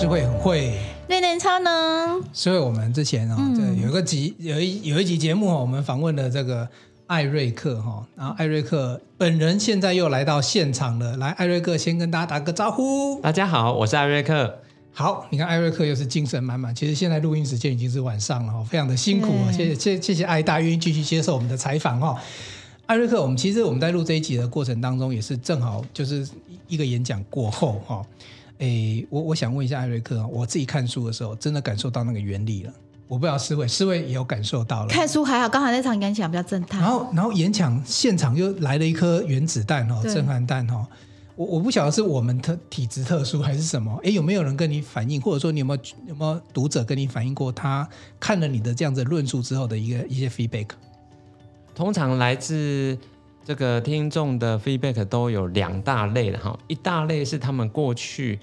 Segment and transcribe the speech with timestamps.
[0.00, 0.72] 诗慧很会，
[1.08, 2.18] 练练超呢。
[2.32, 6.66] 所以我们之前哦，对有一个集有一有一集节目哦，我们访问了这个
[7.06, 11.18] 艾瑞克哈，然后艾瑞克本人现在又来到现场了。
[11.18, 13.20] 来，艾瑞克先跟大家打个招呼。
[13.20, 14.60] 大家好，我是艾瑞克。
[14.94, 16.74] 好，你看艾瑞克又是精神满满。
[16.74, 19.52] 其实现在录音时间已经是晚上了，非常的辛苦啊。
[19.52, 22.18] 谢谢谢谢谢艾大愿意继续接受我们的采访哈。
[22.86, 26.26] 艾瑞克，我们其实我们在录这一集的过程当中，也是正好就是
[26.68, 28.02] 一个演讲过后哈。
[28.60, 32.72] 诶，我我想问一下艾瑞克，我自己看书的时候，真的感受到那个原理了。
[33.08, 34.88] 我不知道思慧，思慧也有感受到了。
[34.88, 36.80] 看书还好，刚才那场演讲比较震撼。
[36.80, 40.86] 然后，然后演讲现场又来了一颗原子弹哦，震撼弹哦。
[41.34, 43.98] 我我不晓得是我们特体质特殊还是什么。
[44.04, 47.88] 哎，有没有人跟你反映，或者说你有没有有没有读者跟你反映过，他
[48.20, 50.68] 看了你的这样子论述之后的一个一些 feedback？
[51.74, 52.96] 通常来自
[53.44, 58.38] 这个听众的 feedback 都有两大类的哈，一大类是他们过去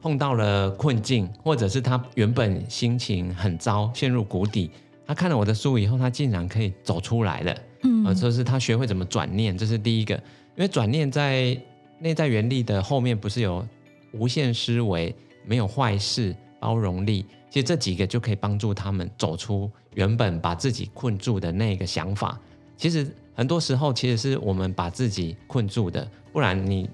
[0.00, 4.70] 碰到了困境，或者是他原本心情很糟，陷入谷底，
[5.06, 11.56] 他看了我的书以后，他竟然可以走出来了，嗯，呃，就是他学会怎么转念，这是第一个，因为转念在
[11.98, 13.66] 内在原力的后面不是有
[14.12, 22.38] 无限思维，没有坏事，包容力，其实这几个就可以帮助他们走出原本把自己困住的那个想法。
[22.76, 26.88] 其实很多时候，其实是我们把自己困住的，不然你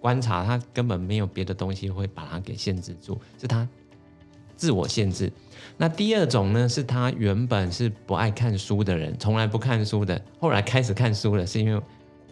[0.00, 3.66] 观察他根本没有别的东西会把他给限制住，是他
[4.56, 5.32] 自我限制。
[5.76, 11.80] 那第二种呢，是他原本是不爱看书的人，从来不看书的，后来开始看书了，是因为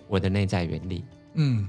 [0.09, 1.05] 我的内在原理。
[1.35, 1.67] 嗯。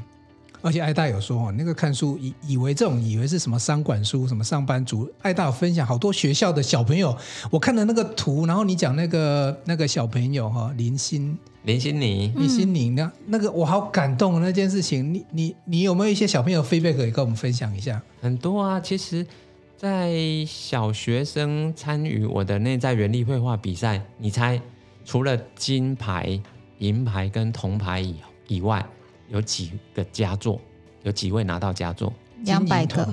[0.64, 5.08] 而且艾大有说哦，那个看书以以为这种以为是什么商管书，什么上班族。
[5.22, 7.16] 艾大有分享好多学校的小朋友，
[7.52, 11.38] 我看了那个图，然后你讲那个那个小朋友哈，林心
[11.68, 15.14] 林心妮，林心妮，那那个我好感动那件事情。
[15.14, 18.02] 你你你有没有一些小朋友 feedback 可以跟我们分享一下？
[18.22, 19.28] 很多啊，其实，
[19.76, 20.16] 在
[20.48, 24.62] 小学生参与我的内在原力绘画比赛，你猜
[25.04, 26.42] 除了金牌、
[26.78, 28.16] 银牌跟铜牌以
[28.48, 28.86] 以外。
[29.30, 30.58] 有几个佳作？
[31.04, 32.14] 有几位拿到佳作？
[32.46, 33.06] 两百个，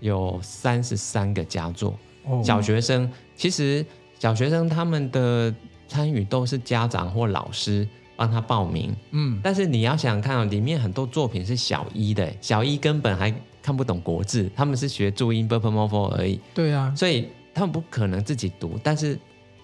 [0.00, 1.94] 有三十三个佳作。
[2.24, 3.84] 哦、小学生其实
[4.18, 5.54] 小学生他们的
[5.90, 8.94] 参与都是家长或老师帮他报名。
[9.10, 14.48] 嗯，但是你要想看里面很多作品是小一的，小一根本还看不懂国字。
[14.54, 16.38] 他们是学注音、Burberry 而已。
[16.54, 18.78] 对啊，所以他们不可能自己读。
[18.84, 19.18] 但是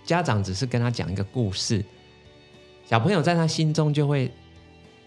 [0.04, 1.84] 家长只是跟他讲一个故事，
[2.84, 4.28] 小朋友在他心中就会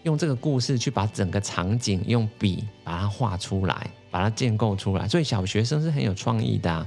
[0.04, 5.06] 用这个故事去把整个场景用笔把它画出来、把它建构出来。
[5.06, 6.86] 所以小学生是很有创意的。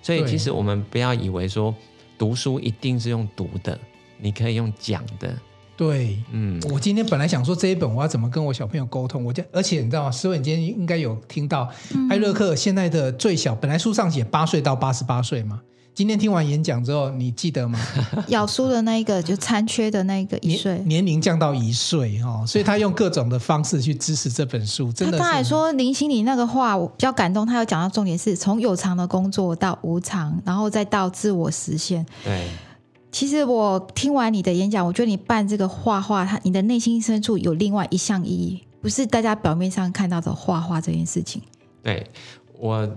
[0.00, 1.74] 所以其实我们不要以为说。
[2.22, 3.76] 读书一定是用读的，
[4.16, 5.36] 你可以用讲的。
[5.76, 10.10] 对，嗯，我今天本来想说这一本我要怎么跟我小朋友沟通，我就而且你知道吗？
[10.12, 11.68] 思文，你今天应该有听到
[12.08, 15.60] 艾瑞克现在的最小，本来书上写八岁到八十八岁嘛。
[15.94, 17.78] 今天听完演讲之后，你记得吗？
[18.28, 24.90] 咬书的那一个就残缺的那一个一岁，年龄降到一岁哦，所以他用各种的方式去支持这本书。
[24.90, 27.46] 真的，他刚才说林心里那个话，我比较感动。
[27.46, 32.06] 他有讲到重点是从有偿的工作到无偿，然后再到自我实现。
[32.24, 32.48] 对，
[33.10, 41.42] 其实我听完你的演讲，我觉得你办这个画画，他你的内心深处有另外一项意义，不是大家表面上看到的画画这件事情。
[41.82, 42.06] 对
[42.58, 42.88] 我。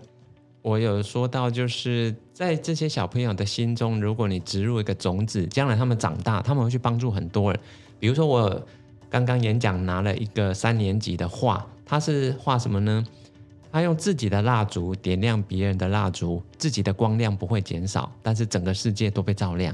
[0.65, 7.61] 我有说到，就是在这些小朋友的心中，如果你植入一个种子，将来他们长大，他们会去帮助很多人。
[7.99, 8.67] 比如说，我
[9.07, 13.05] 刚刚演讲拿了一个三年级的画，他是画什么呢？
[13.71, 19.71] 他用自己的蜡烛点亮别人的蜡烛，自己的光亮不会减少，但是整个世界都被照亮。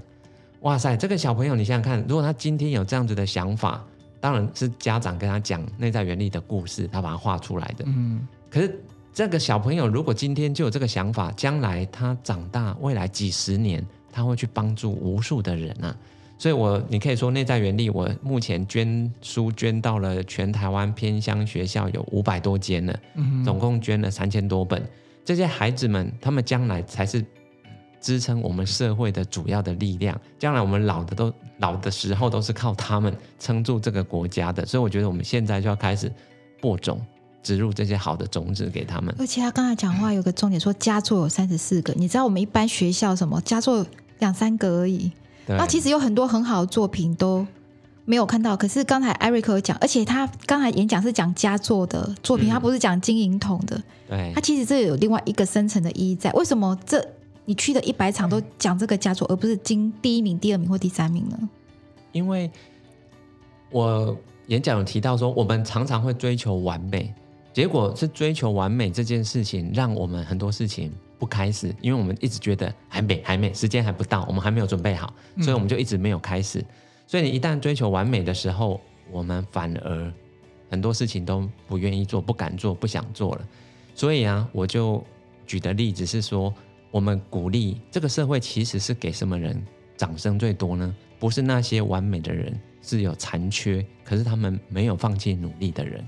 [0.60, 3.82] 哇塞，这个小朋友，你想想看，如果他今天有这样子的想法，
[4.20, 7.86] 当然是家长跟他讲内在原理的故事，他把它画出来的。
[7.88, 8.78] 嗯，可是。
[9.14, 15.96] 这个小朋友如果今天就有这个想法，将来他长大，未来几十年他会去帮助无数的人啊！
[16.38, 23.00] 所以我，我你可以说内在原力，我目前捐书捐到了全台湾偏乡学校有五百多间了，
[23.44, 24.82] 总共捐了三千多本。
[25.24, 27.24] 这些孩子们，他们将来才是
[28.00, 30.20] 支撑我们社会的主要的力量。
[30.40, 34.66] 将来我们老的都老的时候，都是靠他们撑住这个国家的。
[34.66, 36.12] 所以，我觉得我们现在就要开始
[36.60, 37.00] 播种。
[37.44, 41.94] 植入这些好的种子给他们，而且他刚才讲话有个重点，说佳作有三十四个。
[41.98, 43.86] 你知道我们一般学校什么佳作
[44.20, 45.12] 两三个而已，
[45.48, 47.46] 那其实有很多很好的作品都
[48.06, 48.56] 没有看到。
[48.56, 53.82] 可是刚才艾瑞克有讲，而且他刚才演讲是讲佳作的作品，嗯、他不是讲金银铜的。
[54.08, 56.32] 对，他其实这有另外一个深层的意义在。
[56.34, 57.04] 为什么这
[57.46, 61.38] 你去的一百场都讲这个佳作，而不是金第一名、第二名或第三名呢？
[62.12, 62.52] 因为
[63.72, 64.16] 我
[64.48, 67.12] 演讲有提到说，我们常常会追求完美。
[67.54, 76.60] 结果是追求完美这件事情，让我们很多事情不开始，因为我们一直觉得还没还没时间还不到，我们还没有准备好，所以我们就一直没有开始。
[76.60, 76.66] 嗯、
[77.08, 78.80] 所以你一旦追求完美的时候，
[79.12, 80.14] 我们反而
[80.70, 83.48] 很多事情都不愿意做、不敢做、不想做了。
[83.94, 85.04] 所以啊，我就
[85.46, 86.54] 举的例子是说，
[86.90, 89.62] 我们鼓励这个社会其实是给什么人
[89.98, 90.96] 掌声最多呢？
[91.20, 96.08] 不是那些完美的人，是有残缺，可是他们没有放弃努力的人。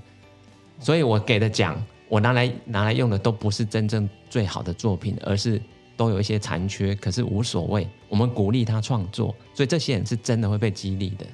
[0.78, 5.60] 所以我给的奖，我拿来拿来用的都不是真正最好的作品，而是
[5.96, 7.88] 都有一些残缺，可是无所谓。
[8.08, 11.26] 我们鼓励他创作，所以这些人是真的会被激励的。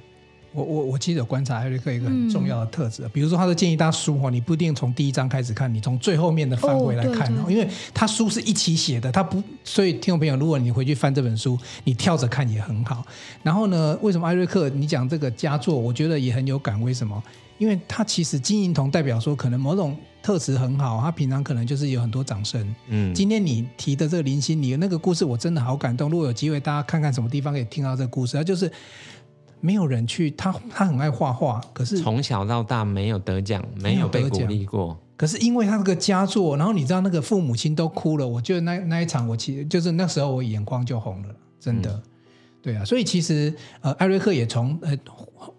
[0.53, 13.05] 我我我其实有观察艾瑞克一个很重要的特质，嗯、比如说他的建议大书哦，你不一定从第一章开始看，你从最后面的范围来看，哦、因为他书是一起写的，他不，所以听众朋友，如果你回去翻这本书，你跳着看也很好。
[13.43, 16.81] 然后呢，为什么艾瑞克你讲这个佳作，我觉得也很有感？
[16.83, 17.23] 为什么？
[17.59, 22.75] 因为他其实金银铜代表说，可能某种特质很好，他平常可能就是有很多掌声。
[22.89, 26.09] 嗯，今天你提的这个林心，你的那个故事，我真的好感动。
[26.09, 28.73] 如果有机会，大家看看什么地方可以听到这个故事，他就是
[29.61, 34.99] 没有人去，他他很爱画画，可是从小到大没有得奖，没有被鼓励过。
[35.17, 41.93] 可是因为他这个佳作，然后你知道那个父母亲都哭了，我觉得那那一场我其实就是那时候我眼眶就红了，真的。
[41.93, 42.03] 嗯
[42.63, 44.95] 对啊，所以其实呃，艾瑞克也从呃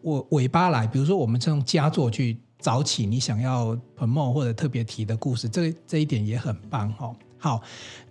[0.04, 7.16] 我尾巴来，比如说我们从佳作去找起你想要 promote 或者特别提的故事，这这一点也很棒哈、哦。
[7.40, 7.62] 好，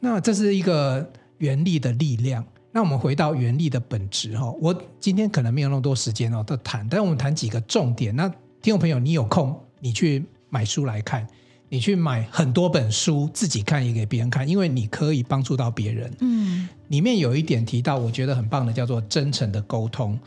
[0.01, 1.09] 那这是一个
[1.39, 2.45] 原力的力量。
[2.73, 8.15] 那我们回到原力的本质哈、哦，我今天可能没有那么多时间哦，都谈，但我们谈几个重点。
[8.15, 8.29] 那
[8.63, 11.27] 听众朋友，你有空你去买书来看。
[11.73, 16.13] 你去买很多本书，自己看也给别人看，因为你可以帮助到别人。
[16.19, 20.19] 嗯，里面有一点提到，我觉得很棒的，叫做真诚的沟通。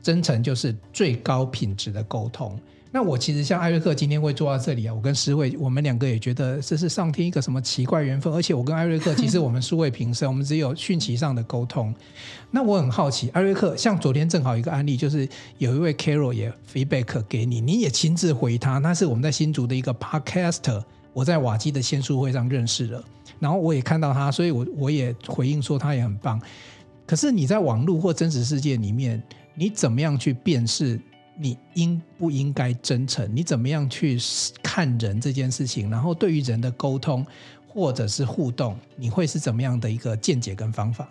[0.00, 2.56] 真诚就是最高品质的沟通。
[2.94, 8.32] 那我其实像艾瑞克今天会坐到这里啊，我跟诗慧，我们两个也觉得这是上天一个什么奇怪缘分。
[8.32, 11.92] 而且我跟艾瑞克其实我们素未平生，我们只有讯息上的沟通。
[12.52, 18.78] 那我很好奇，艾瑞克，像昨天正好一个案例，就是有一位 Carol 也 feedback 给你，你也亲自回他。
[18.78, 20.80] 那是我们在新竹的一个 podcaster，
[21.12, 23.04] 我在瓦基的签书会上认识了，
[23.40, 26.40] 然后我也看到他，所以我我也回应说他也很棒。
[27.04, 29.20] 可是你在网络或真实世界里面，
[29.56, 31.00] 你怎么样去辨识？
[31.36, 33.28] 你应不应该真诚？
[33.34, 34.18] 你怎么样去
[34.62, 35.90] 看人这件事情？
[35.90, 37.26] 然后对于人的沟通
[37.66, 41.08] 或者是互动，你会是怎么样的一个见解跟方法？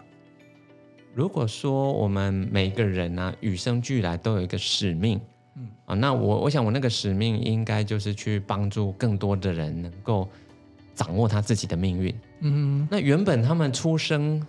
[1.14, 5.20] 如果说我们每个人呢、啊，与生俱来都有一个使命，
[5.56, 10.28] 嗯啊，那我我想我那个使命应该就是去帮助更多的人能够
[10.96, 12.16] 掌握他自己的命运。
[12.40, 14.42] 嗯，那原本他们出生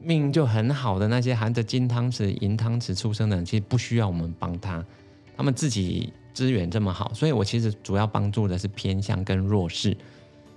[0.00, 4.84] 命就很好的那些含着金汤匙、银汤匙出生的人，其实不需要我们帮他。
[5.40, 9.96] 他们自己资源这么好，所以我其实主要帮助的是偏向跟弱势。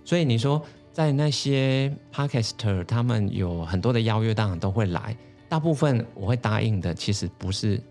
[0.04, 5.16] 所以你说在那些 Podcaster，他们有很多的邀约，当然都会来。
[5.48, 7.82] 大部分我会答应的，其实不是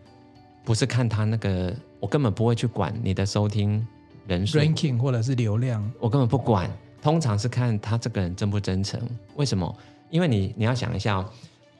[0.64, 3.82] 不是看他那个，我根本不会去管你的收听
[4.26, 6.70] 人数、ranking 或者是流量，我根本不管。
[7.00, 9.00] 通常是看他这个人真不真诚。
[9.36, 9.74] 为什么？
[10.10, 11.26] 因为你你要想一下，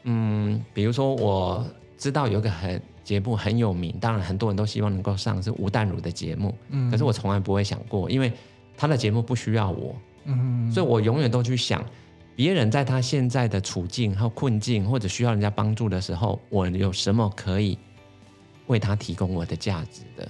[0.04, 1.66] 嗯，比如说我
[1.98, 2.80] 知道有个很。
[3.04, 8.32] 节目很有名，当然很多人都希望能够上是吴淡如的节目，嗯，可是我从来不会想过，因为
[8.76, 9.94] 他的节目不需要我，
[10.24, 11.84] 嗯，所以我永远都去想
[12.34, 17.76] 别人在他现在的处境和困境或者需要人家帮助的时候，我有什么可以
[18.68, 20.28] 为他提供我的价值的？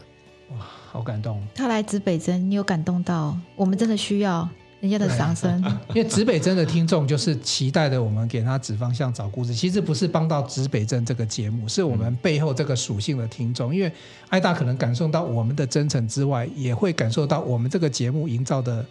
[0.51, 0.59] 哇，
[0.91, 1.43] 好感动！
[1.55, 3.37] 他来自北针，你有感动到？
[3.55, 4.49] 我们真的需要。
[4.83, 5.63] 人家的掌声，
[5.95, 9.55] 因为指北针的听众就是期待的，我们给他指方向、找故事。
[9.55, 13.73] 其实不是帮到指北针这个节目，是我们背后这个属性的听众。
[13.73, 13.93] 因为
[14.29, 18.85] 艾大可能感受到我们的真诚之外，也会感受到我们这个节目营造的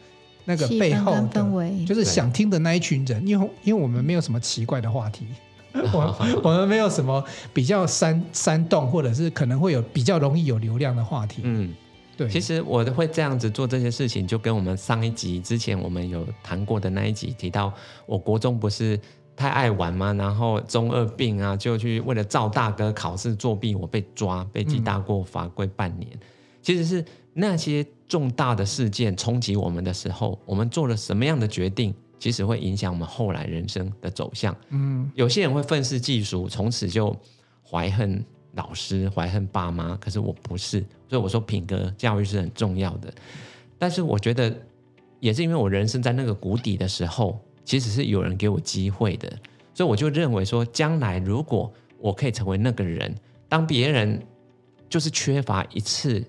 [0.45, 3.27] 那个背后的氛围，就是想听的那一群人。
[3.27, 5.25] 因为因为我们没有什么奇怪的话题，
[5.75, 7.21] 我我们没有什么
[7.53, 11.41] 比较煽煽动，或者是可能会有比较容易有流量的话题。
[11.43, 11.73] 嗯。
[12.21, 17.73] 对，其实我会这样子做这些事情，就跟我们上一集之前我们有谈过的那一集提到，
[18.05, 18.99] 我国中不是
[19.35, 20.13] 太爱玩吗？
[20.13, 26.07] 然后中二病啊，就去为了赵大哥考试作弊，我被抓，被记大过，罚跪半年。
[26.13, 26.19] 嗯、
[26.61, 34.55] 其实是那些重大的事件冲击我们的时候，我们做了什么样的决定，其实会影响我们后来人生的走向。
[34.69, 37.15] 嗯，有些人会愤世嫉俗，从此就
[37.67, 38.23] 怀恨。
[38.53, 43.13] 老师怀恨爸妈，可是我不是，所以我说品格教育是很重要的。
[43.77, 44.53] 但是我觉得，
[45.19, 49.31] 也是因为我人生在那个谷底的时候，其实是有人给我机会的，
[49.73, 53.15] 所以我就认为说，将来如果我可以成为那个人，
[53.47, 54.21] 当别人
[54.89, 56.23] 就是缺乏一次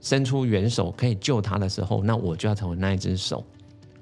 [0.00, 3.44] 伸出援手可以救他的时候，那我就要成为那一只手。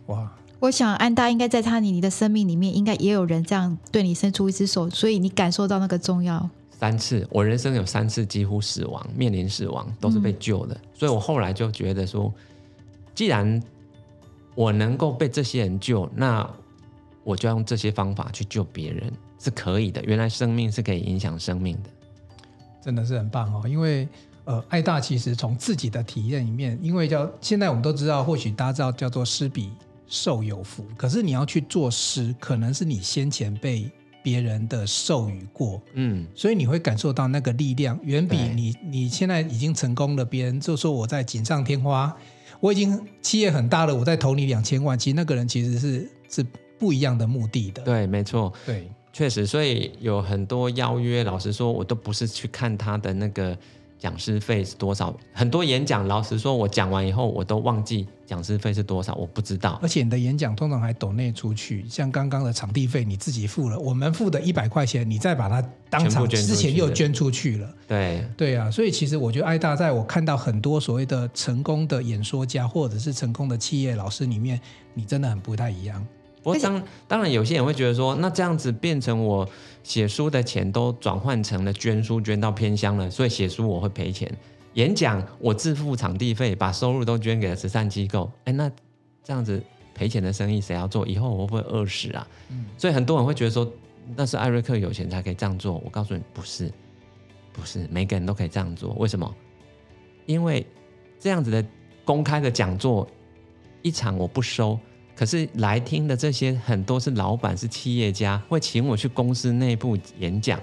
[0.07, 0.33] 哇！
[0.61, 6.49] 我想安大应该在他你你的生命里面，应该也有人这样对你伸出一只手，所以你感受到那个重要。
[6.79, 10.77] 三次，我人生有三次几乎死亡，面临死亡，都是被救的。
[10.77, 12.33] 嗯、所以我后来就觉得说，
[13.17, 13.61] 既然
[14.55, 16.49] 我能够被这些人救，那
[17.25, 20.01] 我就要用这些方法去救别人，是可以的。
[20.05, 21.91] 原来生命是可以影响生命的，
[22.81, 23.67] 真的是很棒哦。
[23.69, 24.07] 因为
[24.45, 29.73] 呃，爱大其实从自己的体验里面，因为叫现在我们都知道，或许大家知道叫做施比
[30.07, 33.91] 受有福，可是你要去做施，可能是你先前被。
[34.29, 42.15] 别人的授予过，嗯，所以你会感受到那个力量，远比你你现在已经成功了，别人就说我在锦上添花，
[42.61, 46.47] 我已经企业很大了，我在投你两千万，其实那个人其实是是
[46.79, 47.83] 不一样的目的的。
[47.85, 53.57] 对，没错，对，确实，所以有很多邀约，老实说，我都不是去看他的那个。
[53.99, 55.15] 讲师费是多少？
[55.33, 59.79] 很多演讲，老实说，我讲完以后，我都忘记讲师费是多少，我不知道。
[59.83, 67.75] 而且你的演讲通常还抖内出去，像刚刚的场地费你自己付了，我们付的一百块钱，你再把它当场之前又捐出去了。
[67.89, 74.61] 对对啊，所以其实我觉得爱大，在我看到很多所谓的成功的演说家或者是成功的企业老师里面，
[74.95, 76.07] 你真的很不太一样。
[76.49, 79.47] 不过当当然，有些人会觉得说，那这样子变成我
[79.83, 84.35] 写书的钱都转换成了捐书，捐到偏乡了，所以写书我会赔钱。
[84.73, 88.31] 演讲我自付场地费，把收入都捐给了慈善机构。
[88.45, 88.71] 哎，那
[89.23, 89.63] 这样子
[89.95, 91.07] 赔钱的生意谁要做？
[91.07, 92.27] 以后我会不会饿死啊？
[92.49, 93.71] 嗯，所以很多人会觉得说，
[94.17, 95.75] 那是艾瑞克有钱才可以这样做。
[95.85, 96.73] 我告诉你，不是，
[97.53, 98.95] 不是每个人都可以这样做。
[98.95, 99.35] 为什么？
[100.25, 100.65] 因为
[101.21, 101.63] 这样子的
[102.07, 103.07] 公开的讲座，
[103.83, 104.79] 一场我不收。
[105.19, 110.61] 可是来听的这些很多是老板，是企业家，会请我去公司内部演讲，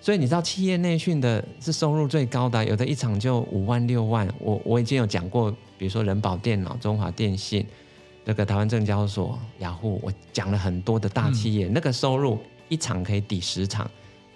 [0.00, 4.28] 所以你知道企业内训的是收入最高的，有的一场就五万六万。
[4.40, 5.48] 我我已经有讲过，
[5.78, 7.64] 比如说人保电脑、中华电信、
[8.24, 13.88] 那个台湾证交所、雅虎，我讲了很多的大企业，嗯、那个收入一场可以抵十场，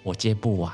[0.03, 0.73] 我接不完。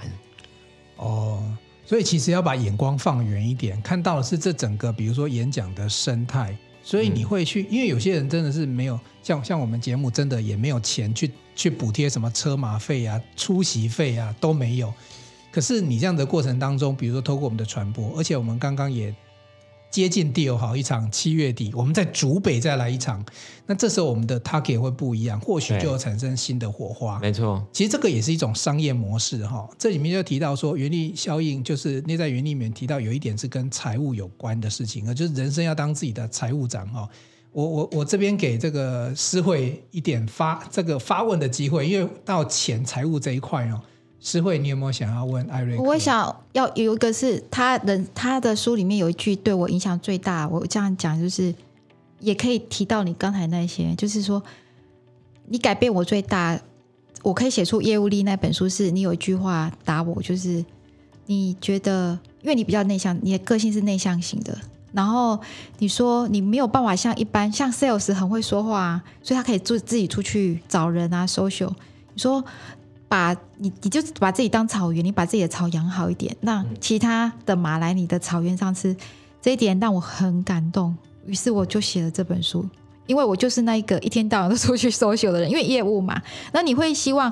[0.98, 1.44] 哦，
[1.84, 6.56] 所以其实要把眼光放远一点，看到的是这整个，比如说演讲的生态。
[6.86, 14.94] 所以你会去，因为有些人真的是没有像像我们节目，真的也没有钱去去补贴什么车马费啊、出席费啊都没有。
[15.51, 19.13] 可是你这样的过程当中，比如说透过我们的传播，而且我们刚刚也。
[19.95, 23.25] 接近第二好一场，七月底我们在竹北再来一场，
[23.65, 27.17] 那这时候我们的 target 会不一样，或许就有产生新的火花。
[27.19, 29.65] 没错，其实这个也是一种商业模式哈。
[29.79, 37.07] 这里面就提到说，原力效应就是内在原力里面提到有一点是跟财务有关的事情，就是人生要当自己的财务长哈。
[37.53, 43.81] 我我我这边给这个诗慧一点发这个发问的机会，因为到钱财务这一块哦。
[44.19, 45.77] 诗慧，你有没有想要问艾瑞？
[45.77, 51.53] 我想要有一个是他的他的书里面有一句对我影响最大，我这样讲就是
[52.19, 54.41] 也可以提到你刚才那些，就是说
[55.45, 56.60] 你改变我最大，
[57.22, 60.65] 我可以写出业务力那本书，是你有一句话打我，就是
[61.27, 64.57] 你觉得因为你比较内向，你的个性是内向型的，
[64.91, 65.39] 然后
[65.77, 71.72] 你说你没有办法像一般像 sales 很会说话，所以他可以自自己出去找人啊 social，
[72.15, 72.43] 你说。
[73.07, 78.95] 把你，你就把自己当草原，你把自己的草养好一点，让其他的马来你的草原上吃，
[79.41, 80.95] 这一点让我很感动。
[81.25, 82.63] 于是我就写了这本书，
[83.07, 86.21] 因为我就是那一个一天到晚都出去 social 的人，因为业务嘛。
[86.51, 87.31] 那你会希望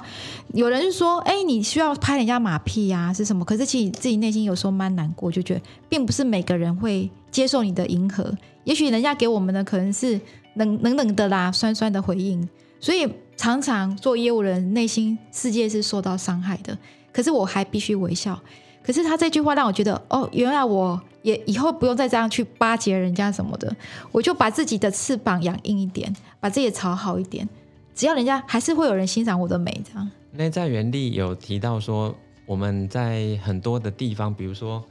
[0.53, 3.46] 有人就说，哎、欸，你需要拍人家马屁呀、啊，是什么？
[3.46, 8.36] 可是其实自己内心有时候蛮难过，就觉得并不是每个人会接受你的迎合。
[8.63, 10.20] 也许人家给我们的可能是
[10.56, 12.48] 冷冷冷的啦，酸酸的回应，
[12.84, 13.10] 所以。
[13.36, 16.78] 常常做业务人内心世界是受到伤害的，
[17.12, 18.40] 可是我还必须微笑。
[18.84, 23.75] 可是他这句话让我觉得，哦，原来我也以后不用再这样去巴结人家什么的，
[24.12, 27.50] 我就把自己的翅膀养硬一点，把自己的草好一点，
[27.96, 29.82] 只要人家还是会有人欣赏我的美。
[29.84, 30.10] 这样。
[30.32, 34.82] 内在原力有提到说，我们在很多的地方，比如说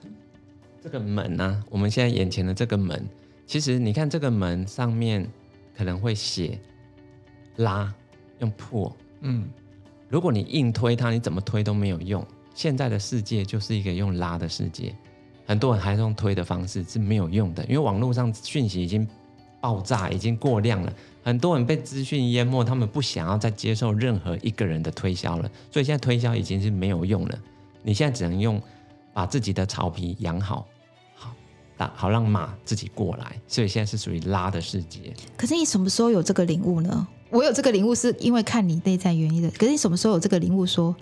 [0.82, 3.08] 这个门啊，我们现在眼前的这个门，
[3.46, 5.30] 其实你看这个门上面
[5.76, 6.58] 可能会写
[7.56, 7.92] 拉。
[8.38, 9.48] 用破，嗯，
[10.08, 12.26] 如果你硬推它，你怎么推都没有用。
[12.56, 14.92] 现在的世界就是一个用拉的世界，
[15.46, 19.06] 很多人还是用推的方式是没有用的，因为网络上讯息已经
[19.60, 20.92] 爆炸，已经过量了，
[21.22, 27.38] 很多人被资讯淹没，他们不想要再接受任何一个人的推销了，所以现在推销已经是没有用了。
[27.84, 28.60] 你现在只能用
[29.12, 30.66] 把自己的草皮养好，
[31.14, 31.32] 好
[31.76, 33.36] 打，好让马自己过来。
[33.46, 35.14] 所以现在是属于拉的世界。
[35.36, 37.06] 可是你什么时候有这个领悟呢？
[37.32, 39.50] 我有这个领悟，是因为看你内在原因的。
[39.52, 40.94] 可是你什么时候有这个领悟，说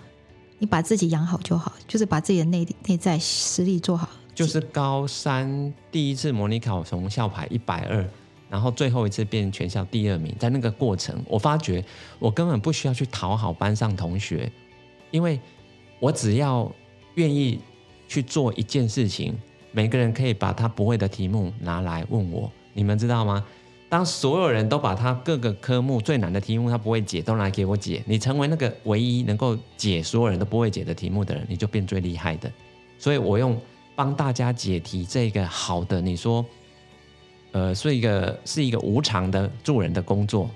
[0.59, 8.09] 你把自己养好就好，就是把自己的内内在实力做好，就是高三第一次模拟考从校排一百二，
[8.49, 11.83] 然后最后一次变全校第二名，在那个过程，我发觉
[12.17, 14.49] 我根本不需要去讨好班上同学，
[15.11, 15.37] 因为
[15.99, 16.71] 我只要
[17.15, 17.59] 愿意
[18.07, 19.37] 去做一件事情，
[19.73, 23.45] 每个人可以把他不会的题目拿来问我，你们知道吗？
[23.91, 32.49] 当所有人都把他各个科目最难的题目他不会解都拿来给我解，你成为那个唯一能够解所有人都不会解的题目的人，你就变最厉害的。
[32.97, 33.59] 所以我用
[33.93, 36.45] 帮大家解题这个好的，你说，
[37.51, 40.49] 呃，是一个是一个无偿的助人的工作，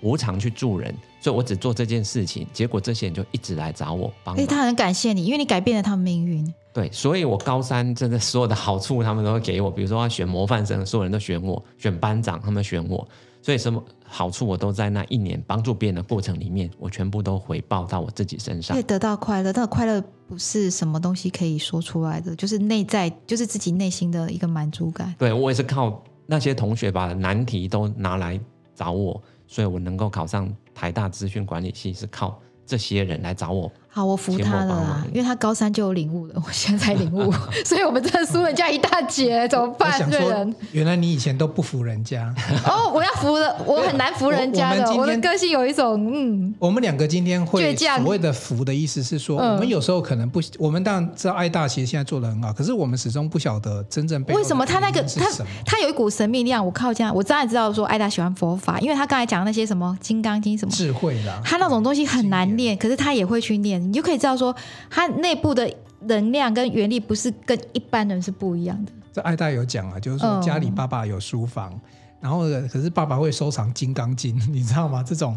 [0.00, 4.34] 无偿去助人，所以我只做这件事情，结果这些人就一直来找我帮。
[4.34, 6.54] 所以他很感谢你，因为你改变了他们命运。
[6.72, 13.06] 对，所以我高三真的所有的好处他们都会给我，比如说要选模范生，所有人都选我；选班长，他们选我。
[13.40, 19.52] 所以什么好处我都在那一年帮助别人的过程里面，我全部都回报到我自己身上，可以得到快乐。
[19.52, 25.14] 但快乐不是什么东西可以说出来的，就是内在，就是自己内心的一个满足感。
[25.18, 28.38] 对，我也是靠那些同学把难题都拿来
[28.74, 33.72] 找我，所以我能够考上台大资讯管理系，是靠这些人来找我。
[33.98, 37.32] 好，我服他了啦，因为他高三就有领悟了，我现在才领悟，
[37.66, 40.08] 所以我们真的输人家一大截，怎么办？
[40.08, 42.32] 对人，原来你以前都不服人家
[42.64, 46.54] 哦，我要服了，我很难服人家的，我，我，我的个性有一种嗯。
[46.60, 55.26] 我们两个今天会所谓的服的意思是说，我们有时候可能不，我们当然知道爱大其实现在做的很好，可是我们始终不晓得真正为什么他那个他
[55.66, 64.54] 他有一股神秘力量，我靠这样，我当然知道说爱大喜欢佛法，因为他刚才讲的那些什么金刚经什么智慧啦，他那种东西很难练，可是他也会去练，你就可以知道说。
[64.90, 65.68] 它内部的
[66.00, 68.92] 能量跟原理不是跟一般人是不一样的。
[69.12, 71.80] 这爱大有讲啊，就是说家里爸爸有书房，嗯、
[72.20, 75.02] 然后可是爸爸会收藏《金刚经》， 你知道吗？
[75.02, 75.36] 这种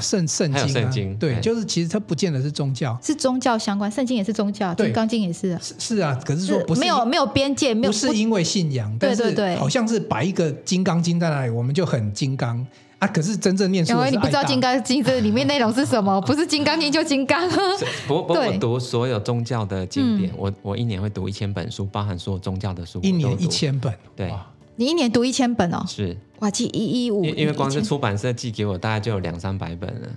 [0.00, 5.74] 圣圣经、啊，圣经对，就是其实它不见得是宗教，是宗教相关，圣经也是宗教，《金刚经》也是、啊是。
[5.78, 12.66] 是啊，可是说不是，是没有没有边界，没有不是因为信仰，对对对，好像是摆一个《金刚经》在那里，我们就很金刚。
[13.02, 13.06] 啊！
[13.08, 17.50] 可是真正念书，因为你不知道《金刚经》这里面内容是什么，不是《金刚经》就《金刚》。
[18.06, 23.00] 不不，我读所有宗教的经典，嗯、我我一年会读一千本书，包含所有宗教的书。
[23.02, 24.32] 一年一千本，对。
[24.76, 25.84] 你一年读一千本哦？
[25.88, 26.16] 是。
[26.38, 30.08] 哇，记一一五，因为光是出版社寄给我，大概就有两三百本了。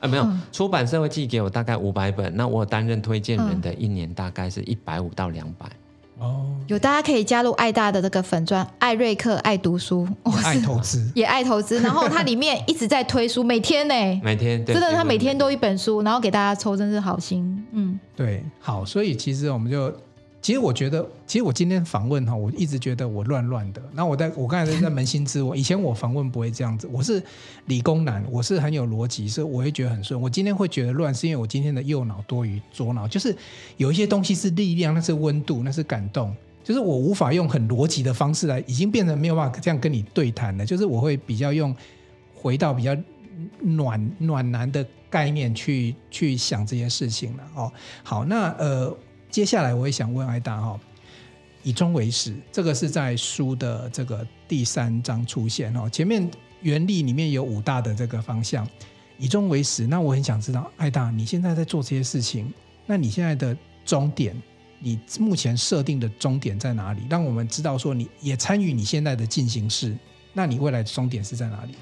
[0.00, 5.66] 啊，没有，嗯、出版社会寄给我大概五百本，那我担任推荐人的一年大概是一百五到两百。
[6.22, 10.06] 哦，有大家可以加入爱大的这个粉专，爱瑞克爱读书，
[10.44, 11.80] 爱投资， 也爱投资。
[11.80, 17.66] 然后它里面一直在推书，每天呢，每天真的他每天都一本书，然后给大家抽，真是好心。
[17.72, 19.92] 嗯，对，好，所以其实我们就。
[20.42, 23.80] 其实我觉得，其实我今天访问哈，我一直觉得我乱乱的。
[23.92, 27.22] 那我在我刚才在扪心自问，以前我访问不会这样子，我是
[27.66, 30.20] 理工男，我是很有逻辑，所以我会觉得很顺。
[30.20, 33.34] 我今天会觉得乱，是因为我今天的右脑多于左脑，就是
[33.76, 40.66] 有一些东西是力量，那是温度，那是感动，就是我无法用很逻辑的方式来，已经变成没有办法这样跟你对谈了。
[40.66, 41.72] 就是我会比较用
[42.34, 42.96] 回到比较
[43.60, 47.44] 暖暖男的概念去去想这些事情了。
[47.54, 48.92] 哦，好，那呃。
[49.32, 50.78] 接下来我也想问爱大哈，
[51.62, 55.88] 以终为始，这个是在书的这个第三章出现哦。
[55.88, 58.68] 前面原理里面有五大的这个方向，
[59.16, 59.86] 以终为始。
[59.86, 62.52] 那我很想知道，爱大你现在在做这些事情，
[62.84, 64.36] 那你现在的终点，
[64.78, 67.00] 你目前设定的终点在哪里？
[67.08, 69.96] 让我们知道说你也参与你现在的进行式，
[70.34, 71.74] 那你未来的终点是在哪里？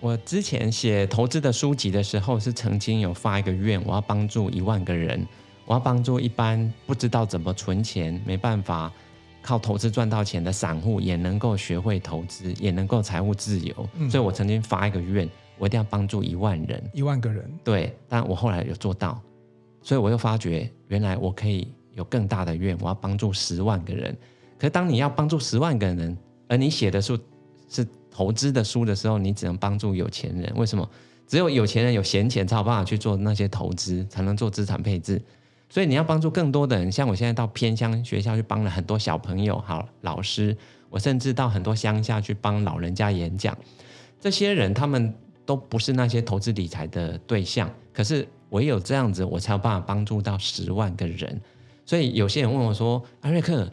[0.00, 5.26] 我之前写投资的书籍的时候，是曾经有发一个愿，我要帮助一万个人。
[5.66, 8.90] 我要帮助一般不知道怎么存钱、没办法
[9.42, 13.88] 靠投资赚到钱的散户，也能够学会投资，也能够财务自由。
[13.98, 17.50] 嗯、所以我曾经发一个愿，我一定要帮助一万人，一万个人。
[17.62, 19.20] 对，但我后来有做到，
[19.82, 24.16] 所以我又发觉，原来我可以有更大的愿，我要帮助十万个人。
[24.58, 26.16] 可是当你要帮助十万个人，
[26.48, 27.18] 而你写的书
[27.68, 30.52] 是投资的书的时候，你只能帮助有钱人。
[30.56, 30.88] 为什么？
[31.26, 35.20] 只有有钱人有闲钱才有办法去做那些投资，才能做资产配置。
[35.68, 40.56] 所以你要帮助更多的人，像我现在到偏乡学校去帮了很多小朋友，好老师，
[40.88, 43.56] 我甚至到很多乡下去帮老人家演讲。
[44.20, 45.12] 这些人他们
[45.44, 51.38] 都不是那些投资理财的对象，可是唯有这样子，我才有办法帮助到十万个人。
[51.84, 53.68] 所以有些人问我说：“艾瑞克，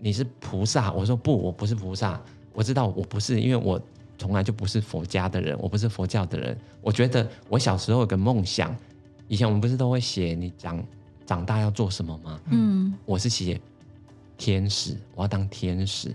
[0.00, 2.20] 你是菩萨？”我说：“不，我不是菩萨。
[2.52, 3.80] 我知道我不是，因为我
[4.18, 6.56] 从来就不是佛家的人，我不是佛教的人。
[6.82, 8.74] 我觉得我小时候有个梦想，
[9.28, 10.82] 以前我们不是都会写你讲。”
[11.26, 12.40] 长大要做什么吗？
[12.50, 13.60] 嗯，我是写
[14.36, 16.08] 天使，我要当天使。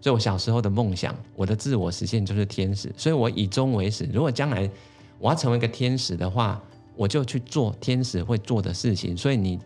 [0.00, 2.92] 所以我小时候的梦想，我的自我实现就是天使。
[2.96, 4.08] 所以我以终为始。
[4.12, 4.68] 如果将来
[5.18, 6.60] 我要成为一个天使的话，
[6.96, 9.16] 我就去做天使会做的事情。
[9.16, 9.58] 所以你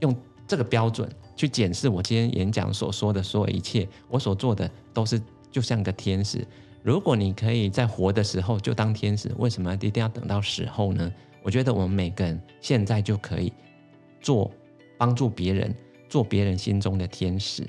[0.00, 0.16] 用
[0.48, 6.46] 这个标准去检视我今天演讲所说的所有一切，我所做的都是就像个天使。
[6.82, 11.12] 如果你可以在活的时候就当天使，为什么一定要等到死后呢？
[11.42, 13.52] 我觉得我们每个人现在就可以
[14.22, 14.50] 做
[14.96, 15.74] 帮助别人，
[16.08, 17.66] 做别人心中的天使。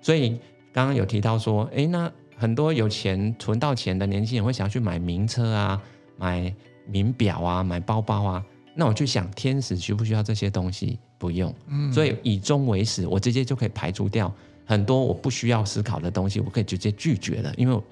[0.00, 0.38] 所以
[0.72, 5.82] 刚刚有提到说，诶，那很多有钱存到钱的年轻人会想要去买名车啊，
[6.16, 6.54] 买
[6.86, 8.42] 名表啊，买包包啊。
[8.74, 10.98] 那我去想，天使需不需要这些东西？
[11.18, 11.52] 不用。
[11.66, 14.32] 嗯，所以以终为始，我直接就可以排除掉
[14.64, 17.82] 很多我不需要思考的东西，我可以直接拒绝了，因为。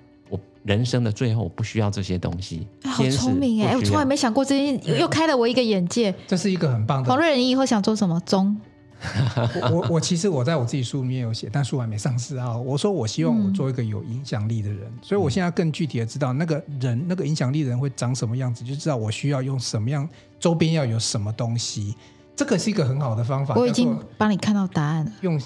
[0.67, 2.67] 人生的最后，我不需要这些东西。
[2.85, 3.77] 好聪明哎！
[3.77, 6.13] 我从来没想过这些，又开了我一个眼界。
[6.27, 7.09] 这是一个很棒的。
[7.09, 8.21] 黄瑞仁，你以后想做什么？
[8.27, 8.55] 中。
[9.61, 12.57] 我我，我其实我在我自己书里面有写，但书还没上市啊。
[12.57, 20.09] 我说我希望我做一个有影响力的人，嗯、所以我现在更具体的知道那个人那个影响力的人会长什么样子，就知道我需要用什么样
[20.41, 21.95] 周边要有什么东西。
[22.37, 23.55] 这个是一个很好的方法。
[23.57, 25.11] 我已经帮你看到答案了。
[25.23, 25.41] 用，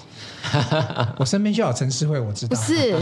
[1.17, 2.55] 我身边就有陈诗慧，我知道。
[2.55, 2.95] 不是，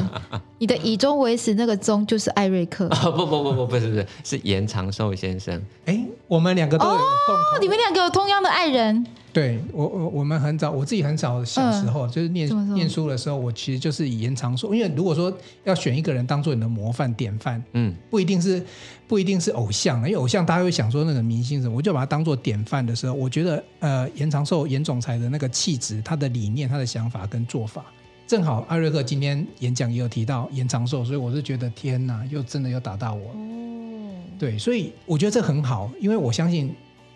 [0.59, 2.87] 你的以终为始那个终就是艾瑞克。
[2.87, 5.59] 哦、不不不不不是不是是严长寿先生。
[5.85, 7.35] 哎，我们两个都有共同。
[7.35, 9.05] 哦，你们两个有同样的爱人。
[9.31, 14.73] 对我我我们很早，我自己很早小时候、嗯、就是念念书的时候，我其实就是以严长寿。
[14.73, 15.31] 因为如果说
[15.65, 18.65] 要选一个人当做你的模范典范，嗯，不一定是
[19.07, 27.85] 不一定是偶像，因为偶像大家会想说那个明星什么，我就把他当做典范的时候，我觉得呃严长寿严总裁的那个气质、他的理念、他的想法跟做法，
[28.25, 33.29] 正好艾瑞克今天演讲也有提到严长寿，所以我是觉得天哪，又真的又打到我。
[33.29, 36.73] 哦，对，所以我觉得这很好，因为我相信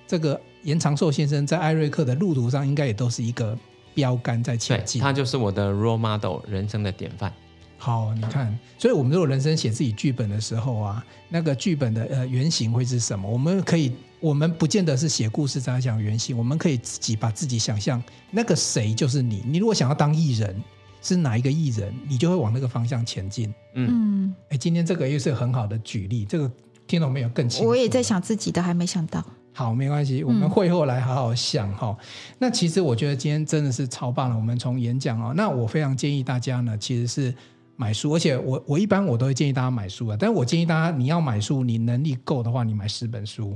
[0.08, 0.40] 这个。
[0.64, 3.58] 严长寿先生在艾瑞克的路途上，应该也都是一个
[3.94, 5.02] 标杆在前进。
[5.02, 7.32] 他就是我的 role model，人生的典范。
[7.78, 13.30] 好，你看，所以我们如果人生写自己剧本的时候啊，那个剧本的呃原型会是什么？
[13.30, 19.44] 我们可以，我们不见得是写故事在讲原型，我们可以自己把自己想象那个谁就是你。
[19.46, 20.64] 你如果想要当艺人，
[21.02, 23.54] 是哪一个艺人，你就会往那个方向前进。
[23.74, 26.50] 嗯，哎，今天这个又是很好的举例，这个
[26.88, 27.28] 听懂没有？
[27.28, 27.68] 更清楚。
[27.68, 29.22] 我也在想自己的，还没想到。
[29.56, 32.06] 好，没关系，我们会后来好好想哈、嗯。
[32.40, 34.36] 那其实我觉得今天真的是超棒了。
[34.36, 37.32] 我们从演讲哦，那我非常建议大家呢，其实是
[37.76, 40.18] 买书，而且我我一般我都会建议大家买书啊。
[40.20, 43.56] 但是我建议大家，你要买书，你能力够的话，你买十本书，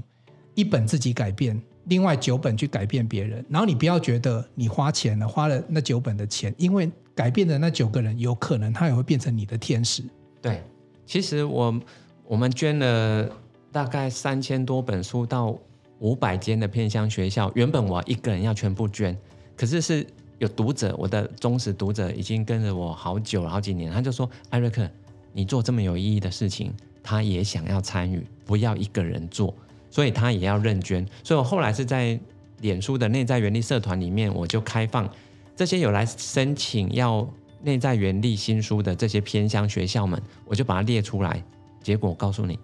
[0.54, 3.44] 一本自己改变，另外九本去改变别人。
[3.50, 10.04] 然后你不要觉得你花钱了，花了那九本的钱，因为改变的那九个人，有可能他也会变成你的天使。
[10.44, 10.64] 对，
[11.08, 11.82] 其实我
[12.28, 13.28] 我们捐了
[13.72, 15.58] 大概三千多本书到。
[16.00, 19.18] 五百间的偏乡学校，原本我一个人要全部捐，
[19.56, 20.06] 可是是
[20.38, 24.88] 有读者，我的忠实读者已经跟着我好久，好几年，他就说：“艾瑞克，
[25.34, 29.54] 你做这么有意义的事情，他也想要参与，不要一个人做，
[29.90, 32.20] 所以他也要认捐。”所以我后来是在
[32.62, 35.10] 脸书的内在原力社团里面，我就开放
[35.56, 37.28] 这些有来申请要
[37.64, 41.44] 内在原力新书的这些偏乡学校们，我就把它列出来，
[41.82, 42.60] 结果我告诉你，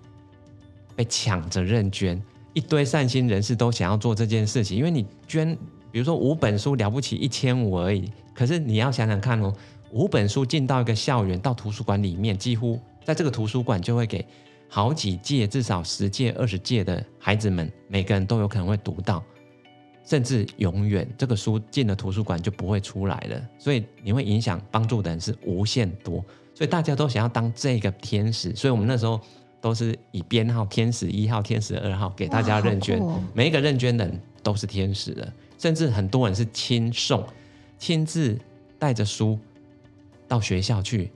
[0.95, 2.21] 被抢着认捐。
[2.53, 5.57] 一堆善心人士都想要做这件事情，因为你捐，
[5.91, 9.51] 比如说五本书了不起一千五而已，可是你要想想看哦，
[9.91, 14.23] 五本书进到一个校园，到图书馆里面，几乎在这个图书馆就会给
[14.69, 19.23] 好几届，至少十届、二十届的孩子们，每个人都有可能会读到，
[20.05, 29.19] 甚至永远这个书进了图书馆就不会出来了，所以你会影响帮助的人是无限多，所以大家都想要当这个天使，所以我们那时候。
[29.63, 37.23] 都是以编号天使一号、天使二号给大家认捐，哦，每一个认捐人都是天使的，甚至很多人是亲送，
[37.79, 38.37] 亲自
[38.77, 39.39] 带着书
[40.27, 41.09] 到学校去，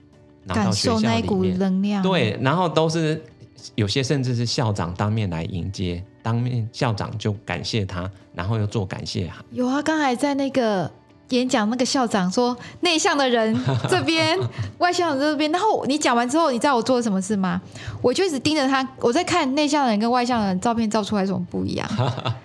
[0.44, 2.02] 拿到学校里面，那股能量。
[2.02, 3.22] 对，然后都是
[3.74, 9.44] 有些甚至是校长当面来迎接，当面校长就感谢他，然后又做感谢函。
[9.50, 10.90] 有啊，刚才在那个。
[11.30, 13.54] 演讲那个校长说，内向的人
[13.88, 14.38] 这边，
[14.78, 15.50] 外向的人这边。
[15.52, 17.60] 然后你讲完之后，你知道我做了什么事吗？
[18.00, 21.88] 我就一直盯着他，我在看内向的人跟外向的人照片照出来有什么不一样。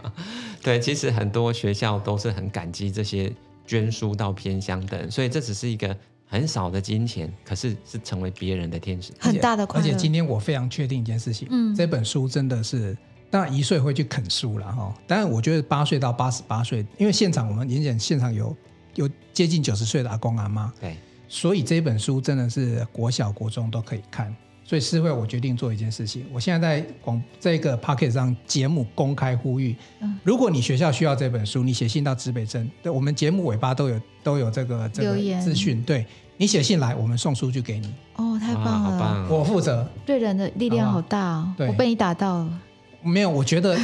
[0.61, 3.33] 对，其实很多学校都是很感激这些
[3.65, 9.85] 捐书到偏乡的人，所以这只是一个很少的金钱，可是是成为别人的天使，很大的快乐。
[9.85, 12.97] 而且今天我非常确定一件事情，嗯，这本书真的是。
[13.29, 18.55] 当然一岁会去啃书了哈，当然我觉得八岁到八十八岁，因为现场我们演讲现场有。
[18.95, 20.95] 有接近九十岁的阿公阿妈，对，
[21.27, 24.33] 所以这本书真的是国小国中都可以看。
[24.65, 29.75] 所以诗慧，我决定做一件事情，我现在在广这个 p o c k e t 上节目公开呼吁，
[30.23, 36.05] 如果你学校需要这本书，你写信到指北针，对，我们节目尾巴都有都有这个这个资讯，对，
[36.37, 37.93] 你写信来，我们送书去给你。
[38.15, 39.85] 哦，太棒了，好棒，我负责。
[40.05, 42.61] 对人的力量好大哦，我被你打到了。
[43.01, 43.77] 没有，我觉得。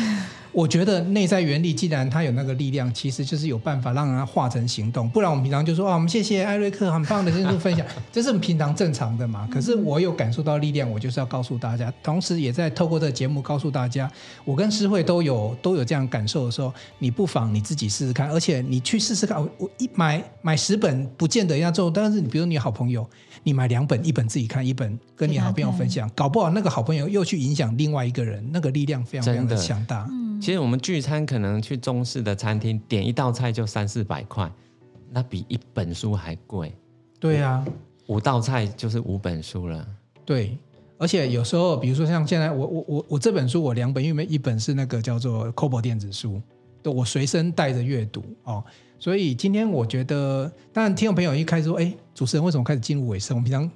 [0.51, 5.07] 我觉得内在原理，既然它有那个力量，其实就是有办法让它化成行动。
[5.09, 9.47] 不然我们平常就说啊，我们谢谢艾瑞克很棒的深度分享，这是我们平常正常的嘛。
[9.51, 14.11] 可是我有感受到力量，我就是要告诉大家，同时也在透过这个节目告诉大家，
[14.43, 19.39] 我跟诗慧都有都有这样感受的时候，你不妨你自己试试看，而且你去试试看。
[19.57, 23.07] 我一买买十本不见得要做，但是你比如你好朋友，
[23.43, 30.09] 你买两本，一本自己看，一本跟你好朋友分享，搞不好那个好朋友又去影响另外一个人，那个力量非常非常的强大。
[30.39, 34.49] 其实我们聚餐可能去中式的餐厅点一道菜就三四百块，
[35.11, 36.73] 那比一本书还贵。
[37.19, 37.65] 对啊，
[38.07, 39.85] 五道菜就是五本书了。
[40.25, 40.57] 对，
[40.97, 46.41] 而且有时候，比如说像现在我我我我这本书我两本，因为一本是那个叫做 c o b o 电子书，
[46.81, 48.63] 对，我随身带着阅读哦。
[48.97, 53.35] 所以今天我觉得，当然听众朋友一开始说，哎，主持人为什么开始进入尾声？
[53.35, 53.69] 我们平常。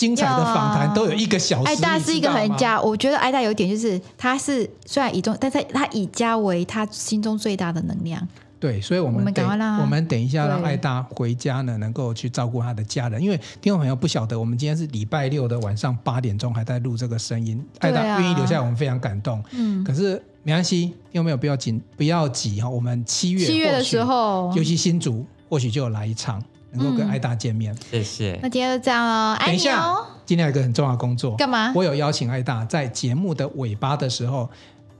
[0.00, 1.66] 精彩的访谈都有一个小时。
[1.66, 8.26] 爱大是一个很家，我觉得爱大有一点就是，他是虽然以中，但是他以家为他心中最大的能量。
[8.58, 13.20] 对，所以我们我们，我们等一下让爱大回家呢，能够去照顾他的家人。
[13.20, 19.44] 因为听众朋友不晓得，我们今天是礼拜六的晚上八点钟还在录这个声音，爱大愿意留下来，我们非常感动。
[19.52, 22.66] 嗯，可是没关系，听众朋友不要紧，不要急哈。
[22.66, 26.42] 我们七月七月的时候，尤其新竹或许就有来一场。
[26.72, 28.38] 能够跟艾大见面，谢谢。
[28.42, 31.72] 那今天就这样喽，等一下，今天有一个很重要的工作，干嘛？
[31.74, 34.48] 我有邀请艾大在节目的尾巴的时候，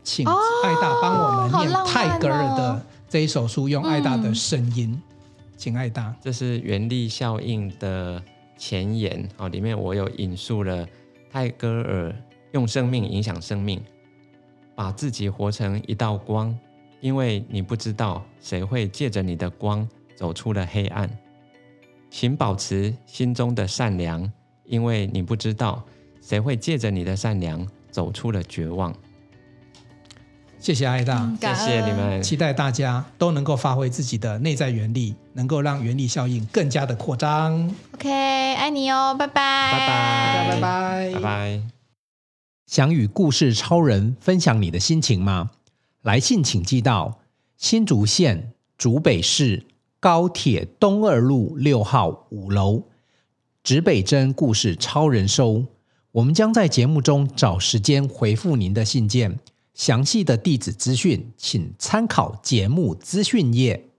[0.03, 5.01] 请艾大帮我们念泰戈尔的这一首书，用艾大的声音，
[5.57, 6.15] 请艾大。
[6.21, 8.21] 这是原力效应的
[8.57, 10.87] 前言哦，里面我有引述了
[11.33, 12.15] 泰戈尔
[12.53, 13.81] 用生命影响生命，
[14.75, 16.53] 把自己活成一道光，
[17.01, 21.09] 因为你不知道谁会借着你的光走出了黑暗。
[22.11, 24.31] 请保持心中的善良，
[24.65, 25.83] 因为你不知道
[26.21, 28.95] 谁会借着你的善良走出了绝望。
[30.59, 37.75] 谢谢爱大，谢谢你们，期待大家都能够发挥自己的内在原力，能够让原力效应更加的扩张。
[37.95, 41.63] OK，爱你哦，拜拜，拜拜，拜拜，拜拜。
[42.67, 45.51] 想与故事超人分享你的心情吗？
[46.03, 47.21] 来信请寄到
[47.57, 49.65] 新竹县竹北市。
[50.01, 52.85] 高铁东二路六号五楼，
[53.63, 55.67] 指北针故事超人收。
[56.13, 59.39] 我们将在节目中找时间回复您的信件。
[59.75, 63.90] 详细的地址资讯，请参考节目资讯页。